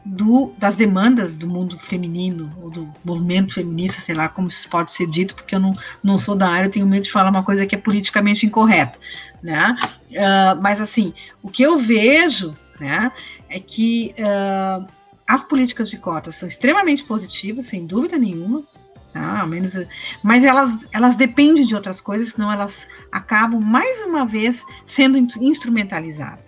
[0.05, 4.91] do, das demandas do mundo feminino, ou do movimento feminista, sei lá como isso pode
[4.91, 7.43] ser dito, porque eu não, não sou da área, eu tenho medo de falar uma
[7.43, 8.99] coisa que é politicamente incorreta,
[9.41, 9.75] né?
[10.11, 13.11] Uh, mas, assim, o que eu vejo, né,
[13.49, 14.85] é que uh,
[15.27, 18.63] as políticas de cotas são extremamente positivas, sem dúvida nenhuma,
[19.11, 19.41] tá?
[19.41, 19.73] Ao menos,
[20.21, 26.44] mas elas, elas dependem de outras coisas, senão elas acabam, mais uma vez, sendo instrumentalizadas.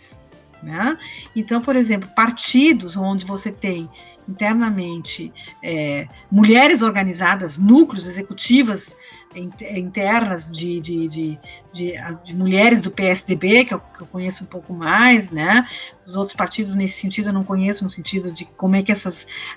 [0.68, 0.98] Né?
[1.34, 3.90] Então, por exemplo, partidos onde você tem
[4.28, 5.32] internamente
[5.64, 8.94] é, mulheres organizadas, núcleos executivas
[9.34, 11.40] internas de, de, de,
[11.74, 15.66] de, mulheres do PSDB, que eu, que eu, conheço um pouco mais, né?
[16.06, 19.14] Os outros partidos nesse sentido eu não conheço, no sentido de como é que essa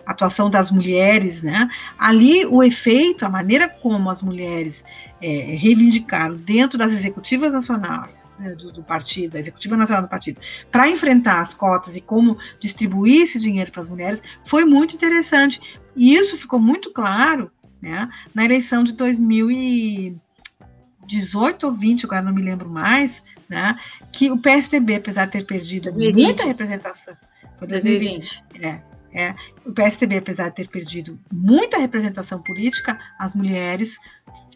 [0.06, 1.68] atuação das mulheres, né?
[1.98, 4.84] Ali o efeito, a maneira como as mulheres
[5.20, 10.40] é, reivindicaram dentro das executivas nacionais né, do, do, partido, da executiva nacional do partido,
[10.72, 15.60] para enfrentar as cotas e como distribuir esse dinheiro para as mulheres, foi muito interessante.
[15.94, 17.50] E isso ficou muito claro
[17.80, 23.78] né, na eleição de 2018 ou 20, agora não me lembro mais, né,
[24.12, 26.24] que o PSDB, apesar de ter perdido 2020.
[26.24, 27.14] muita representação,
[27.58, 28.64] foi 2020, 2020.
[28.64, 29.34] É, É,
[29.66, 33.98] o PSDB, apesar de ter perdido muita representação política, as mulheres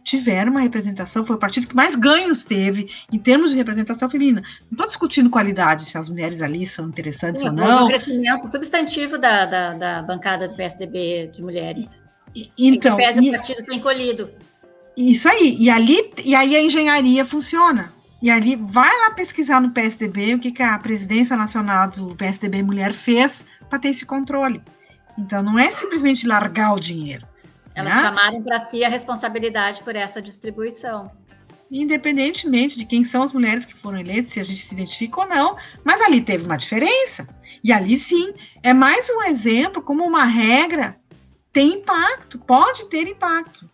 [0.04, 4.42] tiveram uma representação, foi o partido que mais ganhos teve em termos de representação feminina.
[4.62, 7.84] Não estou discutindo qualidade, se as mulheres ali são interessantes Sim, ou não.
[7.84, 12.00] O crescimento substantivo da, da, da, bancada do PSDB de mulheres.
[12.34, 14.30] E, então, que pese o partido tem encolhido.
[14.96, 17.92] Isso aí, e ali, e aí a engenharia funciona.
[18.20, 22.62] E ali, vai lá pesquisar no PSDB o que, que a presidência nacional do PSDB
[22.62, 24.62] Mulher fez para ter esse controle.
[25.18, 27.26] Então, não é simplesmente largar o dinheiro.
[27.74, 28.00] Elas né?
[28.00, 31.10] chamaram para si a responsabilidade por essa distribuição.
[31.70, 35.28] Independentemente de quem são as mulheres que foram eleitas, se a gente se identifica ou
[35.28, 37.26] não, mas ali teve uma diferença.
[37.62, 40.96] E ali sim, é mais um exemplo como uma regra
[41.54, 43.70] tem impacto, pode ter impacto.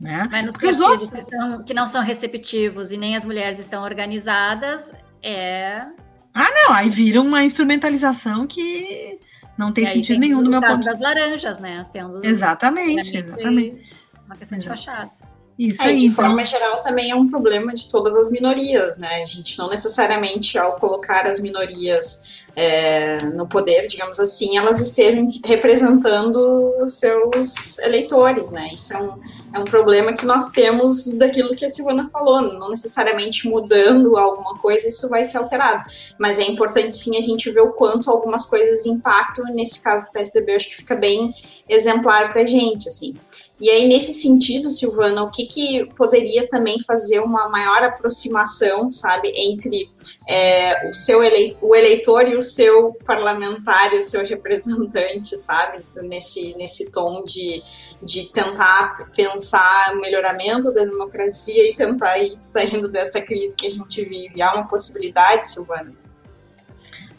[0.00, 0.28] Né?
[0.30, 1.12] Mas nos partidos outros...
[1.12, 4.92] que, são, que não são receptivos e nem as mulheres estão organizadas,
[5.22, 5.84] é.
[6.32, 9.18] Ah, não, aí vira uma instrumentalização que
[9.62, 10.84] não tem sentido tem nenhum no meu caso ponto.
[10.84, 11.82] das laranjas, né?
[11.84, 13.86] Sendo exatamente, exatamente.
[14.26, 15.10] Uma questão de fachada.
[15.58, 16.24] Isso é, aí, de então.
[16.24, 19.22] forma geral, também é um problema de todas as minorias, né?
[19.22, 25.30] A gente não necessariamente, ao colocar as minorias é, no poder, digamos assim, elas estejam
[25.44, 28.70] representando os seus eleitores, né?
[28.74, 29.20] Isso é um,
[29.54, 34.58] é um problema que nós temos daquilo que a Silvana falou, não necessariamente mudando alguma
[34.58, 35.84] coisa, isso vai ser alterado.
[36.18, 40.12] Mas é importante sim a gente ver o quanto algumas coisas impactam, nesse caso do
[40.12, 41.34] PSDB, acho que fica bem
[41.68, 43.16] exemplar para a gente, assim.
[43.62, 49.32] E aí, nesse sentido, Silvana, o que, que poderia também fazer uma maior aproximação, sabe,
[49.36, 49.88] entre
[50.28, 56.56] é, o seu ele o eleitor e o seu parlamentar, o seu representante, sabe, nesse,
[56.56, 57.62] nesse tom de,
[58.02, 63.70] de tentar pensar o melhoramento da democracia e tentar ir saindo dessa crise que a
[63.70, 64.42] gente vive.
[64.42, 65.92] Há uma possibilidade, Silvana?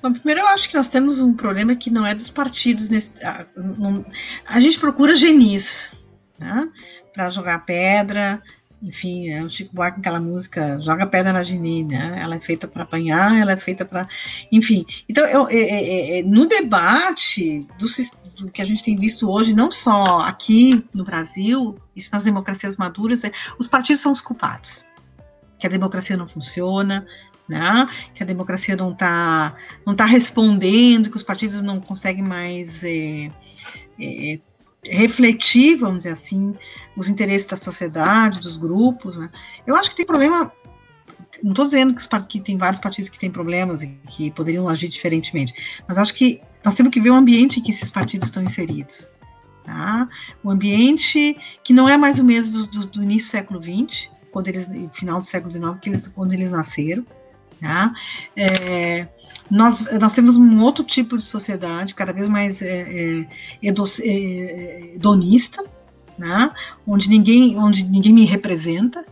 [0.02, 2.90] Bom, primeiro eu acho que nós temos um problema que não é dos partidos.
[2.90, 3.46] Nesse, a,
[4.46, 5.93] a gente procura genis,
[6.44, 6.70] né?
[7.14, 8.42] Para jogar pedra,
[8.84, 12.20] enfim, é o Chico Buarque aquela música Joga Pedra na Geni, né?
[12.22, 14.08] Ela é feita para apanhar, ela é feita para,
[14.52, 14.86] enfim.
[15.08, 17.88] Então, eu, é, é, é, no debate do,
[18.36, 22.76] do, que a gente tem visto hoje, não só aqui no Brasil, isso nas democracias
[22.76, 23.22] maduras,
[23.58, 24.84] os partidos são os culpados,
[25.58, 27.08] que a democracia não funciona,
[27.48, 27.88] né?
[28.14, 33.32] Que a democracia não está não tá respondendo, que os partidos não conseguem mais é,
[33.98, 34.40] é,
[34.86, 36.56] refletir, vamos dizer assim,
[36.96, 39.18] os interesses da sociedade, dos grupos.
[39.18, 39.30] Né?
[39.66, 40.52] Eu acho que tem problema.
[41.42, 44.70] Não estou dizendo que, os, que tem vários partidos que têm problemas e que poderiam
[44.70, 45.54] agir diferentemente,
[45.88, 49.08] mas acho que nós temos que ver o ambiente em que esses partidos estão inseridos.
[49.66, 50.08] Tá?
[50.44, 54.10] O ambiente que não é mais o mesmo do, do, do início do século XX,
[54.32, 57.06] quando eles, final do século XIX, que eles, quando eles nasceram.
[57.64, 57.94] Tá?
[58.36, 59.08] É,
[59.50, 63.28] nós, nós temos um outro tipo de sociedade, cada vez mais é, é,
[63.64, 65.64] é hedonista,
[66.18, 66.52] né?
[66.86, 69.06] onde, ninguém, onde ninguém me representa,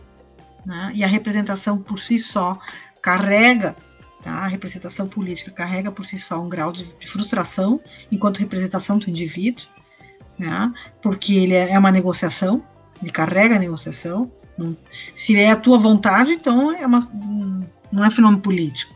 [0.66, 0.92] né?
[0.94, 2.58] e a representação por si só
[3.00, 3.74] carrega,
[4.22, 4.32] tá?
[4.32, 9.08] a representação política carrega por si só um grau de, de frustração enquanto representação do
[9.08, 9.64] indivíduo,
[10.38, 10.70] né?
[11.00, 12.62] porque ele é, é uma negociação,
[13.00, 14.76] ele carrega a negociação, não,
[15.14, 17.00] se é a tua vontade, então é uma,
[17.92, 18.94] não é fenômeno político.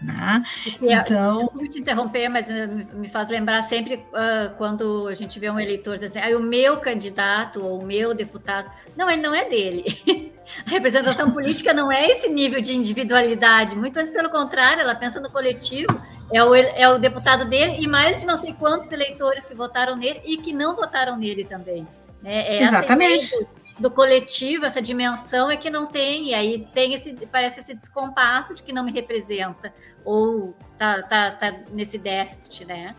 [0.00, 0.44] Né?
[0.80, 1.36] Então...
[1.38, 5.58] Desculpe te interromper, mas eh, me faz lembrar sempre uh, quando a gente vê um
[5.58, 8.70] eleitor dizendo assim, ah, o meu candidato ou o meu deputado.
[8.96, 10.32] Não, ele não é dele.
[10.66, 15.20] A representação política não é esse nível de individualidade, muito antes pelo contrário, ela pensa
[15.20, 16.00] no coletivo,
[16.32, 19.94] é o, é o deputado dele e mais de não sei quantos eleitores que votaram
[19.94, 21.86] nele e que não votaram nele também.
[22.24, 23.30] É, é Exatamente
[23.78, 28.54] do coletivo, essa dimensão é que não tem, e aí tem esse, parece esse descompasso
[28.54, 29.72] de que não me representa,
[30.04, 32.94] ou tá, tá, tá nesse déficit, né?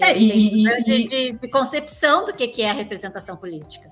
[0.00, 3.90] é, e, de, de, de, concepção do que, que é a representação política.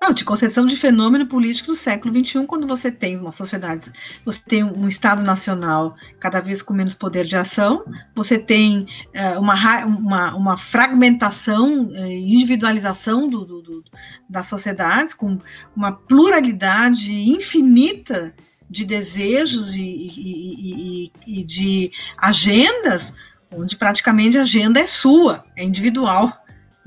[0.00, 3.90] Não, de concepção de fenômeno político do século XXI, quando você tem uma sociedade,
[4.24, 7.84] você tem um Estado nacional cada vez com menos poder de ação,
[8.14, 13.84] você tem uh, uma, uma, uma, fragmentação, uh, individualização do, do, do,
[14.28, 15.36] das sociedades, com
[15.74, 18.32] uma pluralidade infinita
[18.70, 23.12] de desejos e, e, e, e de agendas,
[23.50, 26.32] onde praticamente a agenda é sua, é individual.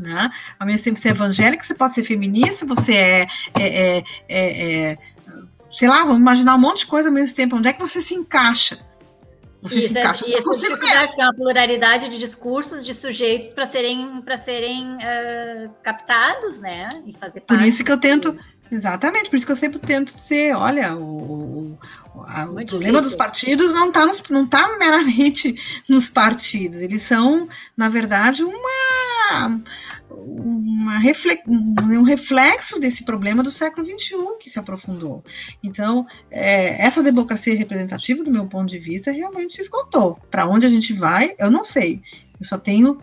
[0.02, 0.32] Né?
[0.60, 4.92] Ao mesmo tempo, você é evangélico, você pode ser feminista, você é, é, é, é,
[4.92, 4.98] é
[5.72, 7.56] sei lá, vamos imaginar um monte de coisa ao mesmo tempo.
[7.56, 8.80] Onde é que você se encaixa?
[9.62, 13.54] Você Isso, se é, encaixa e essa dificuldade é uma pluralidade de discursos de sujeitos
[13.54, 16.90] para serem para serem uh, captados, né?
[17.06, 18.38] E fazer Por isso que eu tento
[18.72, 21.78] Exatamente, por isso que eu sempre tento dizer, olha, o,
[22.16, 27.50] o, a, o problema dos partidos não está não tá meramente nos partidos, eles são,
[27.76, 29.11] na verdade, uma,
[30.10, 35.24] uma reflex, um reflexo desse problema do século XXI que se aprofundou.
[35.64, 40.20] Então, é, essa democracia representativa, do meu ponto de vista, realmente se esgotou.
[40.30, 42.02] Para onde a gente vai, eu não sei.
[42.40, 43.02] Eu só tenho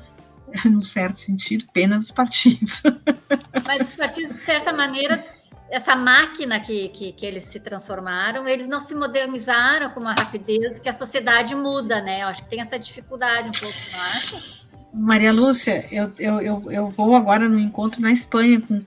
[0.64, 2.82] num certo sentido, pena dos partidos.
[3.66, 5.24] Mas os partidos, de certa maneira,
[5.70, 10.78] essa máquina que, que, que, eles se transformaram, eles não se modernizaram com uma rapidez
[10.78, 12.22] que a sociedade muda, né?
[12.22, 14.57] Eu acho que tem essa dificuldade um pouco, não acha?
[14.92, 18.82] Maria Lúcia, eu, eu, eu, eu vou agora no encontro na Espanha com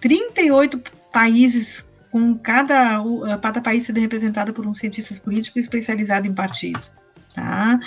[0.00, 0.82] 38
[1.12, 3.02] países, com cada,
[3.40, 6.80] cada país sendo representado por um cientista político especializado em partido.
[7.34, 7.78] Tá?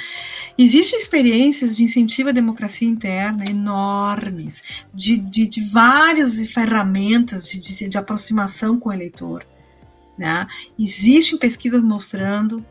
[0.56, 4.62] Existem experiências de incentivo à democracia interna enormes,
[4.94, 9.44] de, de, de várias ferramentas de, de, de, aproximação com o eleitor.
[10.16, 10.46] Né?
[10.78, 12.64] Existem pesquisas mostrando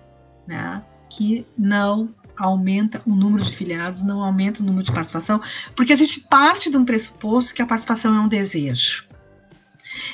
[0.47, 0.81] né,
[1.11, 5.41] que não aumenta o número de filiados, não aumenta o número de participação,
[5.75, 9.07] porque a gente parte de um pressuposto que a participação é um desejo.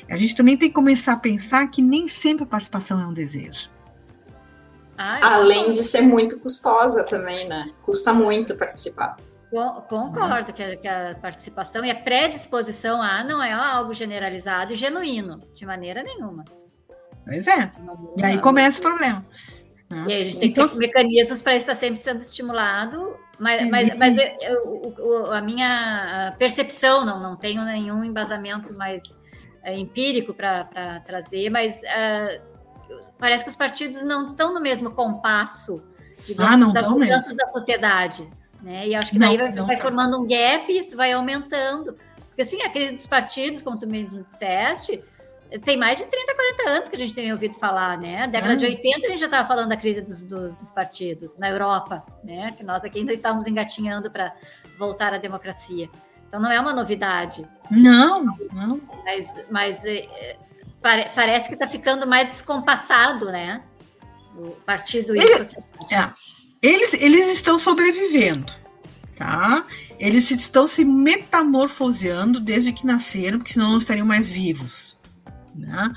[0.08, 3.12] A gente também tem que começar a pensar que nem sempre a participação é um
[3.12, 3.70] desejo.
[4.96, 7.70] Ah, Além de ser muito custosa também, né?
[7.82, 9.16] Custa muito participar.
[9.88, 14.76] Concordo que a, que a, participação e a predisposição a não é algo generalizado e
[14.76, 16.44] genuíno, de maneira nenhuma.
[17.24, 17.70] Pois é.
[18.16, 19.24] E aí começa o problema.
[19.90, 23.62] E aí a gente tem que ter então mecanismos para estar sempre sendo estimulado, mas,
[23.62, 29.02] é, mas, mas eu, a minha percepção, não, não tenho nenhum embasamento mais
[29.62, 32.42] é, empírico para trazer, mas uh,
[33.18, 35.82] parece que os partidos não estão no mesmo compasso,
[36.26, 37.36] digamos, ah, das mudanças mesmo.
[37.36, 38.28] da sociedade.
[38.62, 38.88] Né?
[38.88, 39.82] E acho que daí não, vai, não vai tá.
[39.82, 41.96] formando um gap e isso vai aumentando.
[42.28, 45.02] Porque assim, a crise dos partidos, como tu mesmo disseste,
[45.60, 48.22] tem mais de 30, 40 anos que a gente tem ouvido falar, né?
[48.22, 51.36] A década de 80 a gente já estava falando da crise dos, dos, dos, partidos
[51.38, 52.52] na Europa, né?
[52.56, 54.34] Que nós aqui ainda estávamos engatinhando para
[54.78, 55.88] voltar à democracia.
[56.28, 57.46] Então não é uma novidade.
[57.70, 58.80] Não, não.
[59.04, 60.36] Mas, mas é,
[60.82, 63.62] pare, parece que está ficando mais descompassado, né?
[64.36, 65.34] O partido e Ele.
[65.92, 66.12] É,
[66.60, 68.52] eles, eles estão sobrevivendo,
[69.16, 69.64] tá?
[69.98, 74.93] Eles estão se metamorfoseando desde que nasceram, porque senão não estariam mais vivos.
[75.54, 75.92] Né?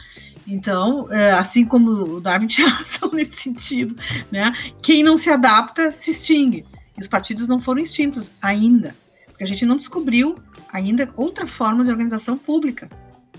[0.47, 3.95] Então, é, assim como o Darwin tinha razão nesse sentido,
[4.31, 4.53] né?
[4.81, 6.63] quem não se adapta se extingue.
[6.97, 8.95] E os partidos não foram extintos ainda,
[9.27, 10.37] porque a gente não descobriu
[10.71, 12.89] ainda outra forma de organização pública.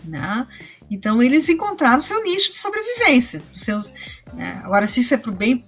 [0.05, 0.47] Né?
[0.91, 3.43] Então eles encontraram seu nicho de sobrevivência.
[3.53, 3.93] Seus,
[4.33, 4.61] né?
[4.65, 5.63] Agora, se isso é para o bem,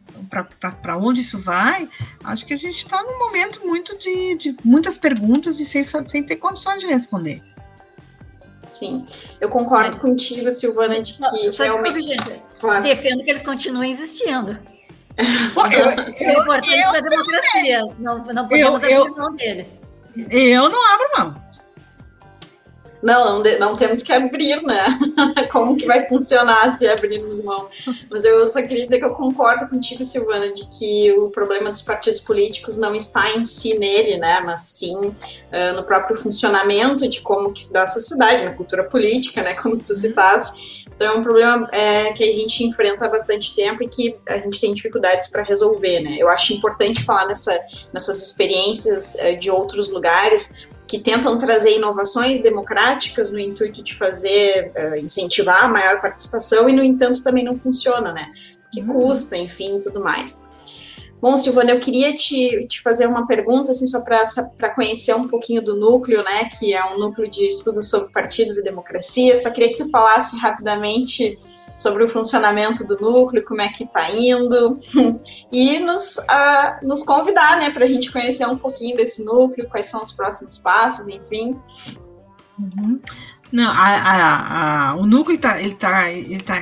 [0.81, 1.89] para onde isso vai,
[2.25, 6.23] acho que a gente está num momento muito de, de muitas perguntas e sem, sem
[6.23, 7.43] ter condições de responder.
[8.71, 9.05] Sim,
[9.41, 12.05] eu concordo Mas, contigo, Silvana, de que só realmente.
[12.05, 12.83] Gente, claro.
[12.83, 14.59] Defendo que eles continuem existindo.
[15.21, 17.81] é importante para a democracia.
[17.99, 19.81] Não, não podemos eu, abrir mão deles.
[20.31, 21.50] Eu não abro mão.
[23.03, 24.99] Não, não, não, temos que abrir, né?
[25.51, 27.69] Como que vai funcionar se abrirmos mão?
[28.11, 31.83] Mas eu só queria dizer que eu concordo contigo, Silvana, de que o problema dos
[31.83, 34.41] partidos políticos não está em si nele, né?
[34.45, 38.85] Mas sim uh, no próprio funcionamento de como que se dá a sociedade, na cultura
[38.85, 39.55] política, né?
[39.55, 40.81] Como tu citaste.
[41.01, 44.37] Então é um problema é, que a gente enfrenta há bastante tempo e que a
[44.37, 46.19] gente tem dificuldades para resolver, né?
[46.19, 47.59] Eu acho importante falar nessa,
[47.91, 54.73] nessas experiências uh, de outros lugares, que tentam trazer inovações democráticas no intuito de fazer,
[54.77, 58.27] uh, incentivar a maior participação e, no entanto, também não funciona, né?
[58.73, 58.95] Que uhum.
[58.95, 60.49] custa, enfim, tudo mais.
[61.23, 65.63] Bom, Silvana, eu queria te, te fazer uma pergunta, assim, só para conhecer um pouquinho
[65.63, 69.37] do núcleo, né, que é um núcleo de estudos sobre partidos e democracia.
[69.37, 71.39] Só queria que tu falasse rapidamente
[71.81, 74.79] sobre o funcionamento do núcleo, como é que está indo,
[75.51, 79.87] e nos, uh, nos convidar, né, para a gente conhecer um pouquinho desse núcleo, quais
[79.87, 81.59] são os próximos passos, enfim.
[82.59, 83.01] Uhum.
[83.51, 86.61] Não, a, a, a, o núcleo tá, ele tá, ele tá,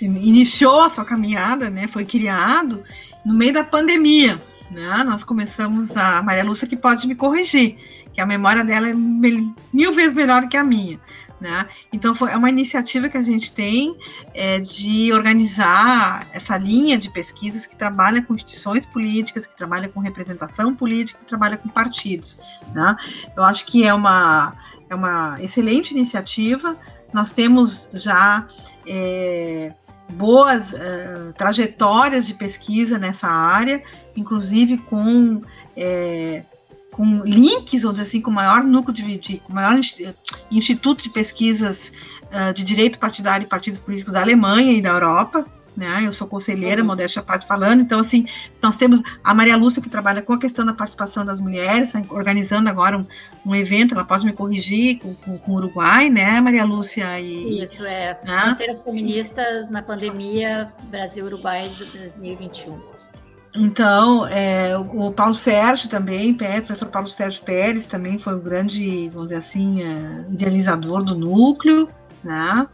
[0.00, 2.84] iniciou a sua caminhada, né, foi criado
[3.24, 4.40] no meio da pandemia,
[4.70, 7.78] né, nós começamos, a Maria Lúcia que pode me corrigir,
[8.12, 11.00] que a memória dela é mil, mil vezes melhor que a minha,
[11.40, 11.68] né?
[11.92, 13.96] Então foi é uma iniciativa que a gente tem
[14.34, 20.00] é, de organizar essa linha de pesquisas que trabalha com instituições políticas, que trabalha com
[20.00, 22.38] representação política, que trabalha com partidos.
[22.74, 22.96] Né?
[23.36, 24.54] Eu acho que é uma,
[24.88, 26.76] é uma excelente iniciativa.
[27.12, 28.46] Nós temos já
[28.86, 29.72] é,
[30.10, 33.82] boas uh, trajetórias de pesquisa nessa área,
[34.16, 35.40] inclusive com
[35.76, 36.42] é,
[36.92, 39.78] com links, vamos dizer assim, com o maior núcleo de, de com o maior
[40.50, 41.92] instituto de pesquisas
[42.26, 46.02] uh, de direito partidário e partidos políticos da Alemanha e da Europa, né?
[46.04, 46.88] Eu sou conselheira, uhum.
[46.88, 48.26] modéstia parte falando, então assim,
[48.60, 52.02] nós temos a Maria Lúcia que trabalha com a questão da participação das mulheres, tá
[52.10, 53.06] organizando agora um,
[53.46, 57.18] um evento, ela pode me corrigir, com, com, com, o Uruguai, né, Maria Lúcia?
[57.20, 58.42] E, Isso, é, né?
[58.46, 62.89] Fronteiras Feministas na Pandemia Brasil-Uruguai de 2021.
[63.54, 69.08] Então, é, o Paulo Sérgio também, o professor Paulo Sérgio Pérez também foi o grande,
[69.08, 71.88] vamos dizer assim, é, idealizador do núcleo,
[72.22, 72.68] né?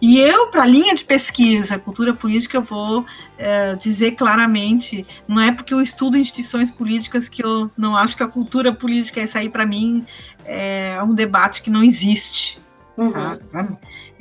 [0.00, 3.04] E eu, para a linha de pesquisa, cultura política, eu vou
[3.36, 8.22] é, dizer claramente, não é porque eu estudo instituições políticas que eu não acho que
[8.22, 10.06] a cultura política, é aí para mim
[10.44, 12.60] é um debate que não existe.
[12.96, 13.12] Uhum.
[13.12, 13.68] Tá?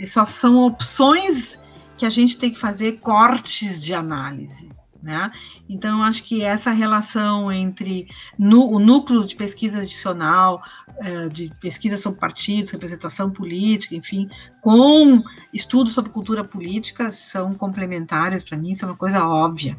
[0.07, 1.59] Só são opções
[1.97, 4.70] que a gente tem que fazer cortes de análise.
[5.01, 5.31] Né?
[5.67, 10.61] Então, acho que essa relação entre no, o núcleo de pesquisa adicional,
[10.99, 14.29] é, de pesquisa sobre partidos, representação política, enfim,
[14.61, 19.75] com estudos sobre cultura política, são complementares para mim, isso é uma coisa óbvia.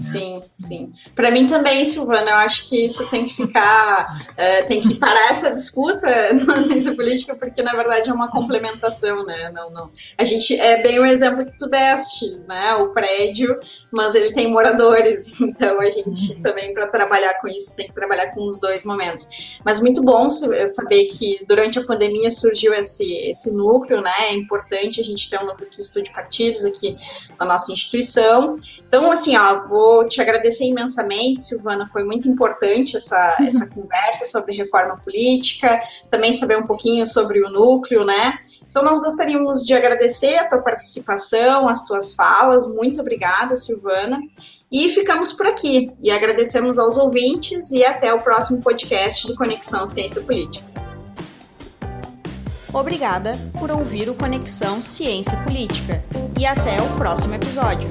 [0.00, 0.90] Sim, sim.
[1.14, 5.30] Para mim também, Silvana, eu acho que isso tem que ficar, uh, tem que parar
[5.30, 6.06] essa disputa
[6.46, 9.50] na ciência política, porque na verdade é uma complementação, né?
[9.54, 9.90] Não, não.
[10.16, 12.74] A gente é bem o exemplo que tu destes, né?
[12.76, 13.58] O prédio,
[13.90, 16.42] mas ele tem moradores, então a gente uhum.
[16.42, 19.58] também para trabalhar com isso tem que trabalhar com os dois momentos.
[19.64, 24.12] Mas muito bom saber que durante a pandemia surgiu esse esse núcleo, né?
[24.30, 26.96] É importante a gente ter um núcleo que estude partidos aqui
[27.38, 28.56] na nossa instituição.
[28.86, 31.86] Então, assim, ó, vou vou te agradecer imensamente, Silvana.
[31.86, 33.46] Foi muito importante essa, uhum.
[33.46, 38.38] essa conversa sobre reforma política, também saber um pouquinho sobre o núcleo, né?
[38.68, 42.72] Então, nós gostaríamos de agradecer a tua participação, as tuas falas.
[42.72, 44.20] Muito obrigada, Silvana.
[44.70, 45.90] E ficamos por aqui.
[46.00, 50.70] E agradecemos aos ouvintes e até o próximo podcast do Conexão Ciência Política.
[52.72, 56.04] Obrigada por ouvir o Conexão Ciência Política
[56.38, 57.88] e até o próximo episódio.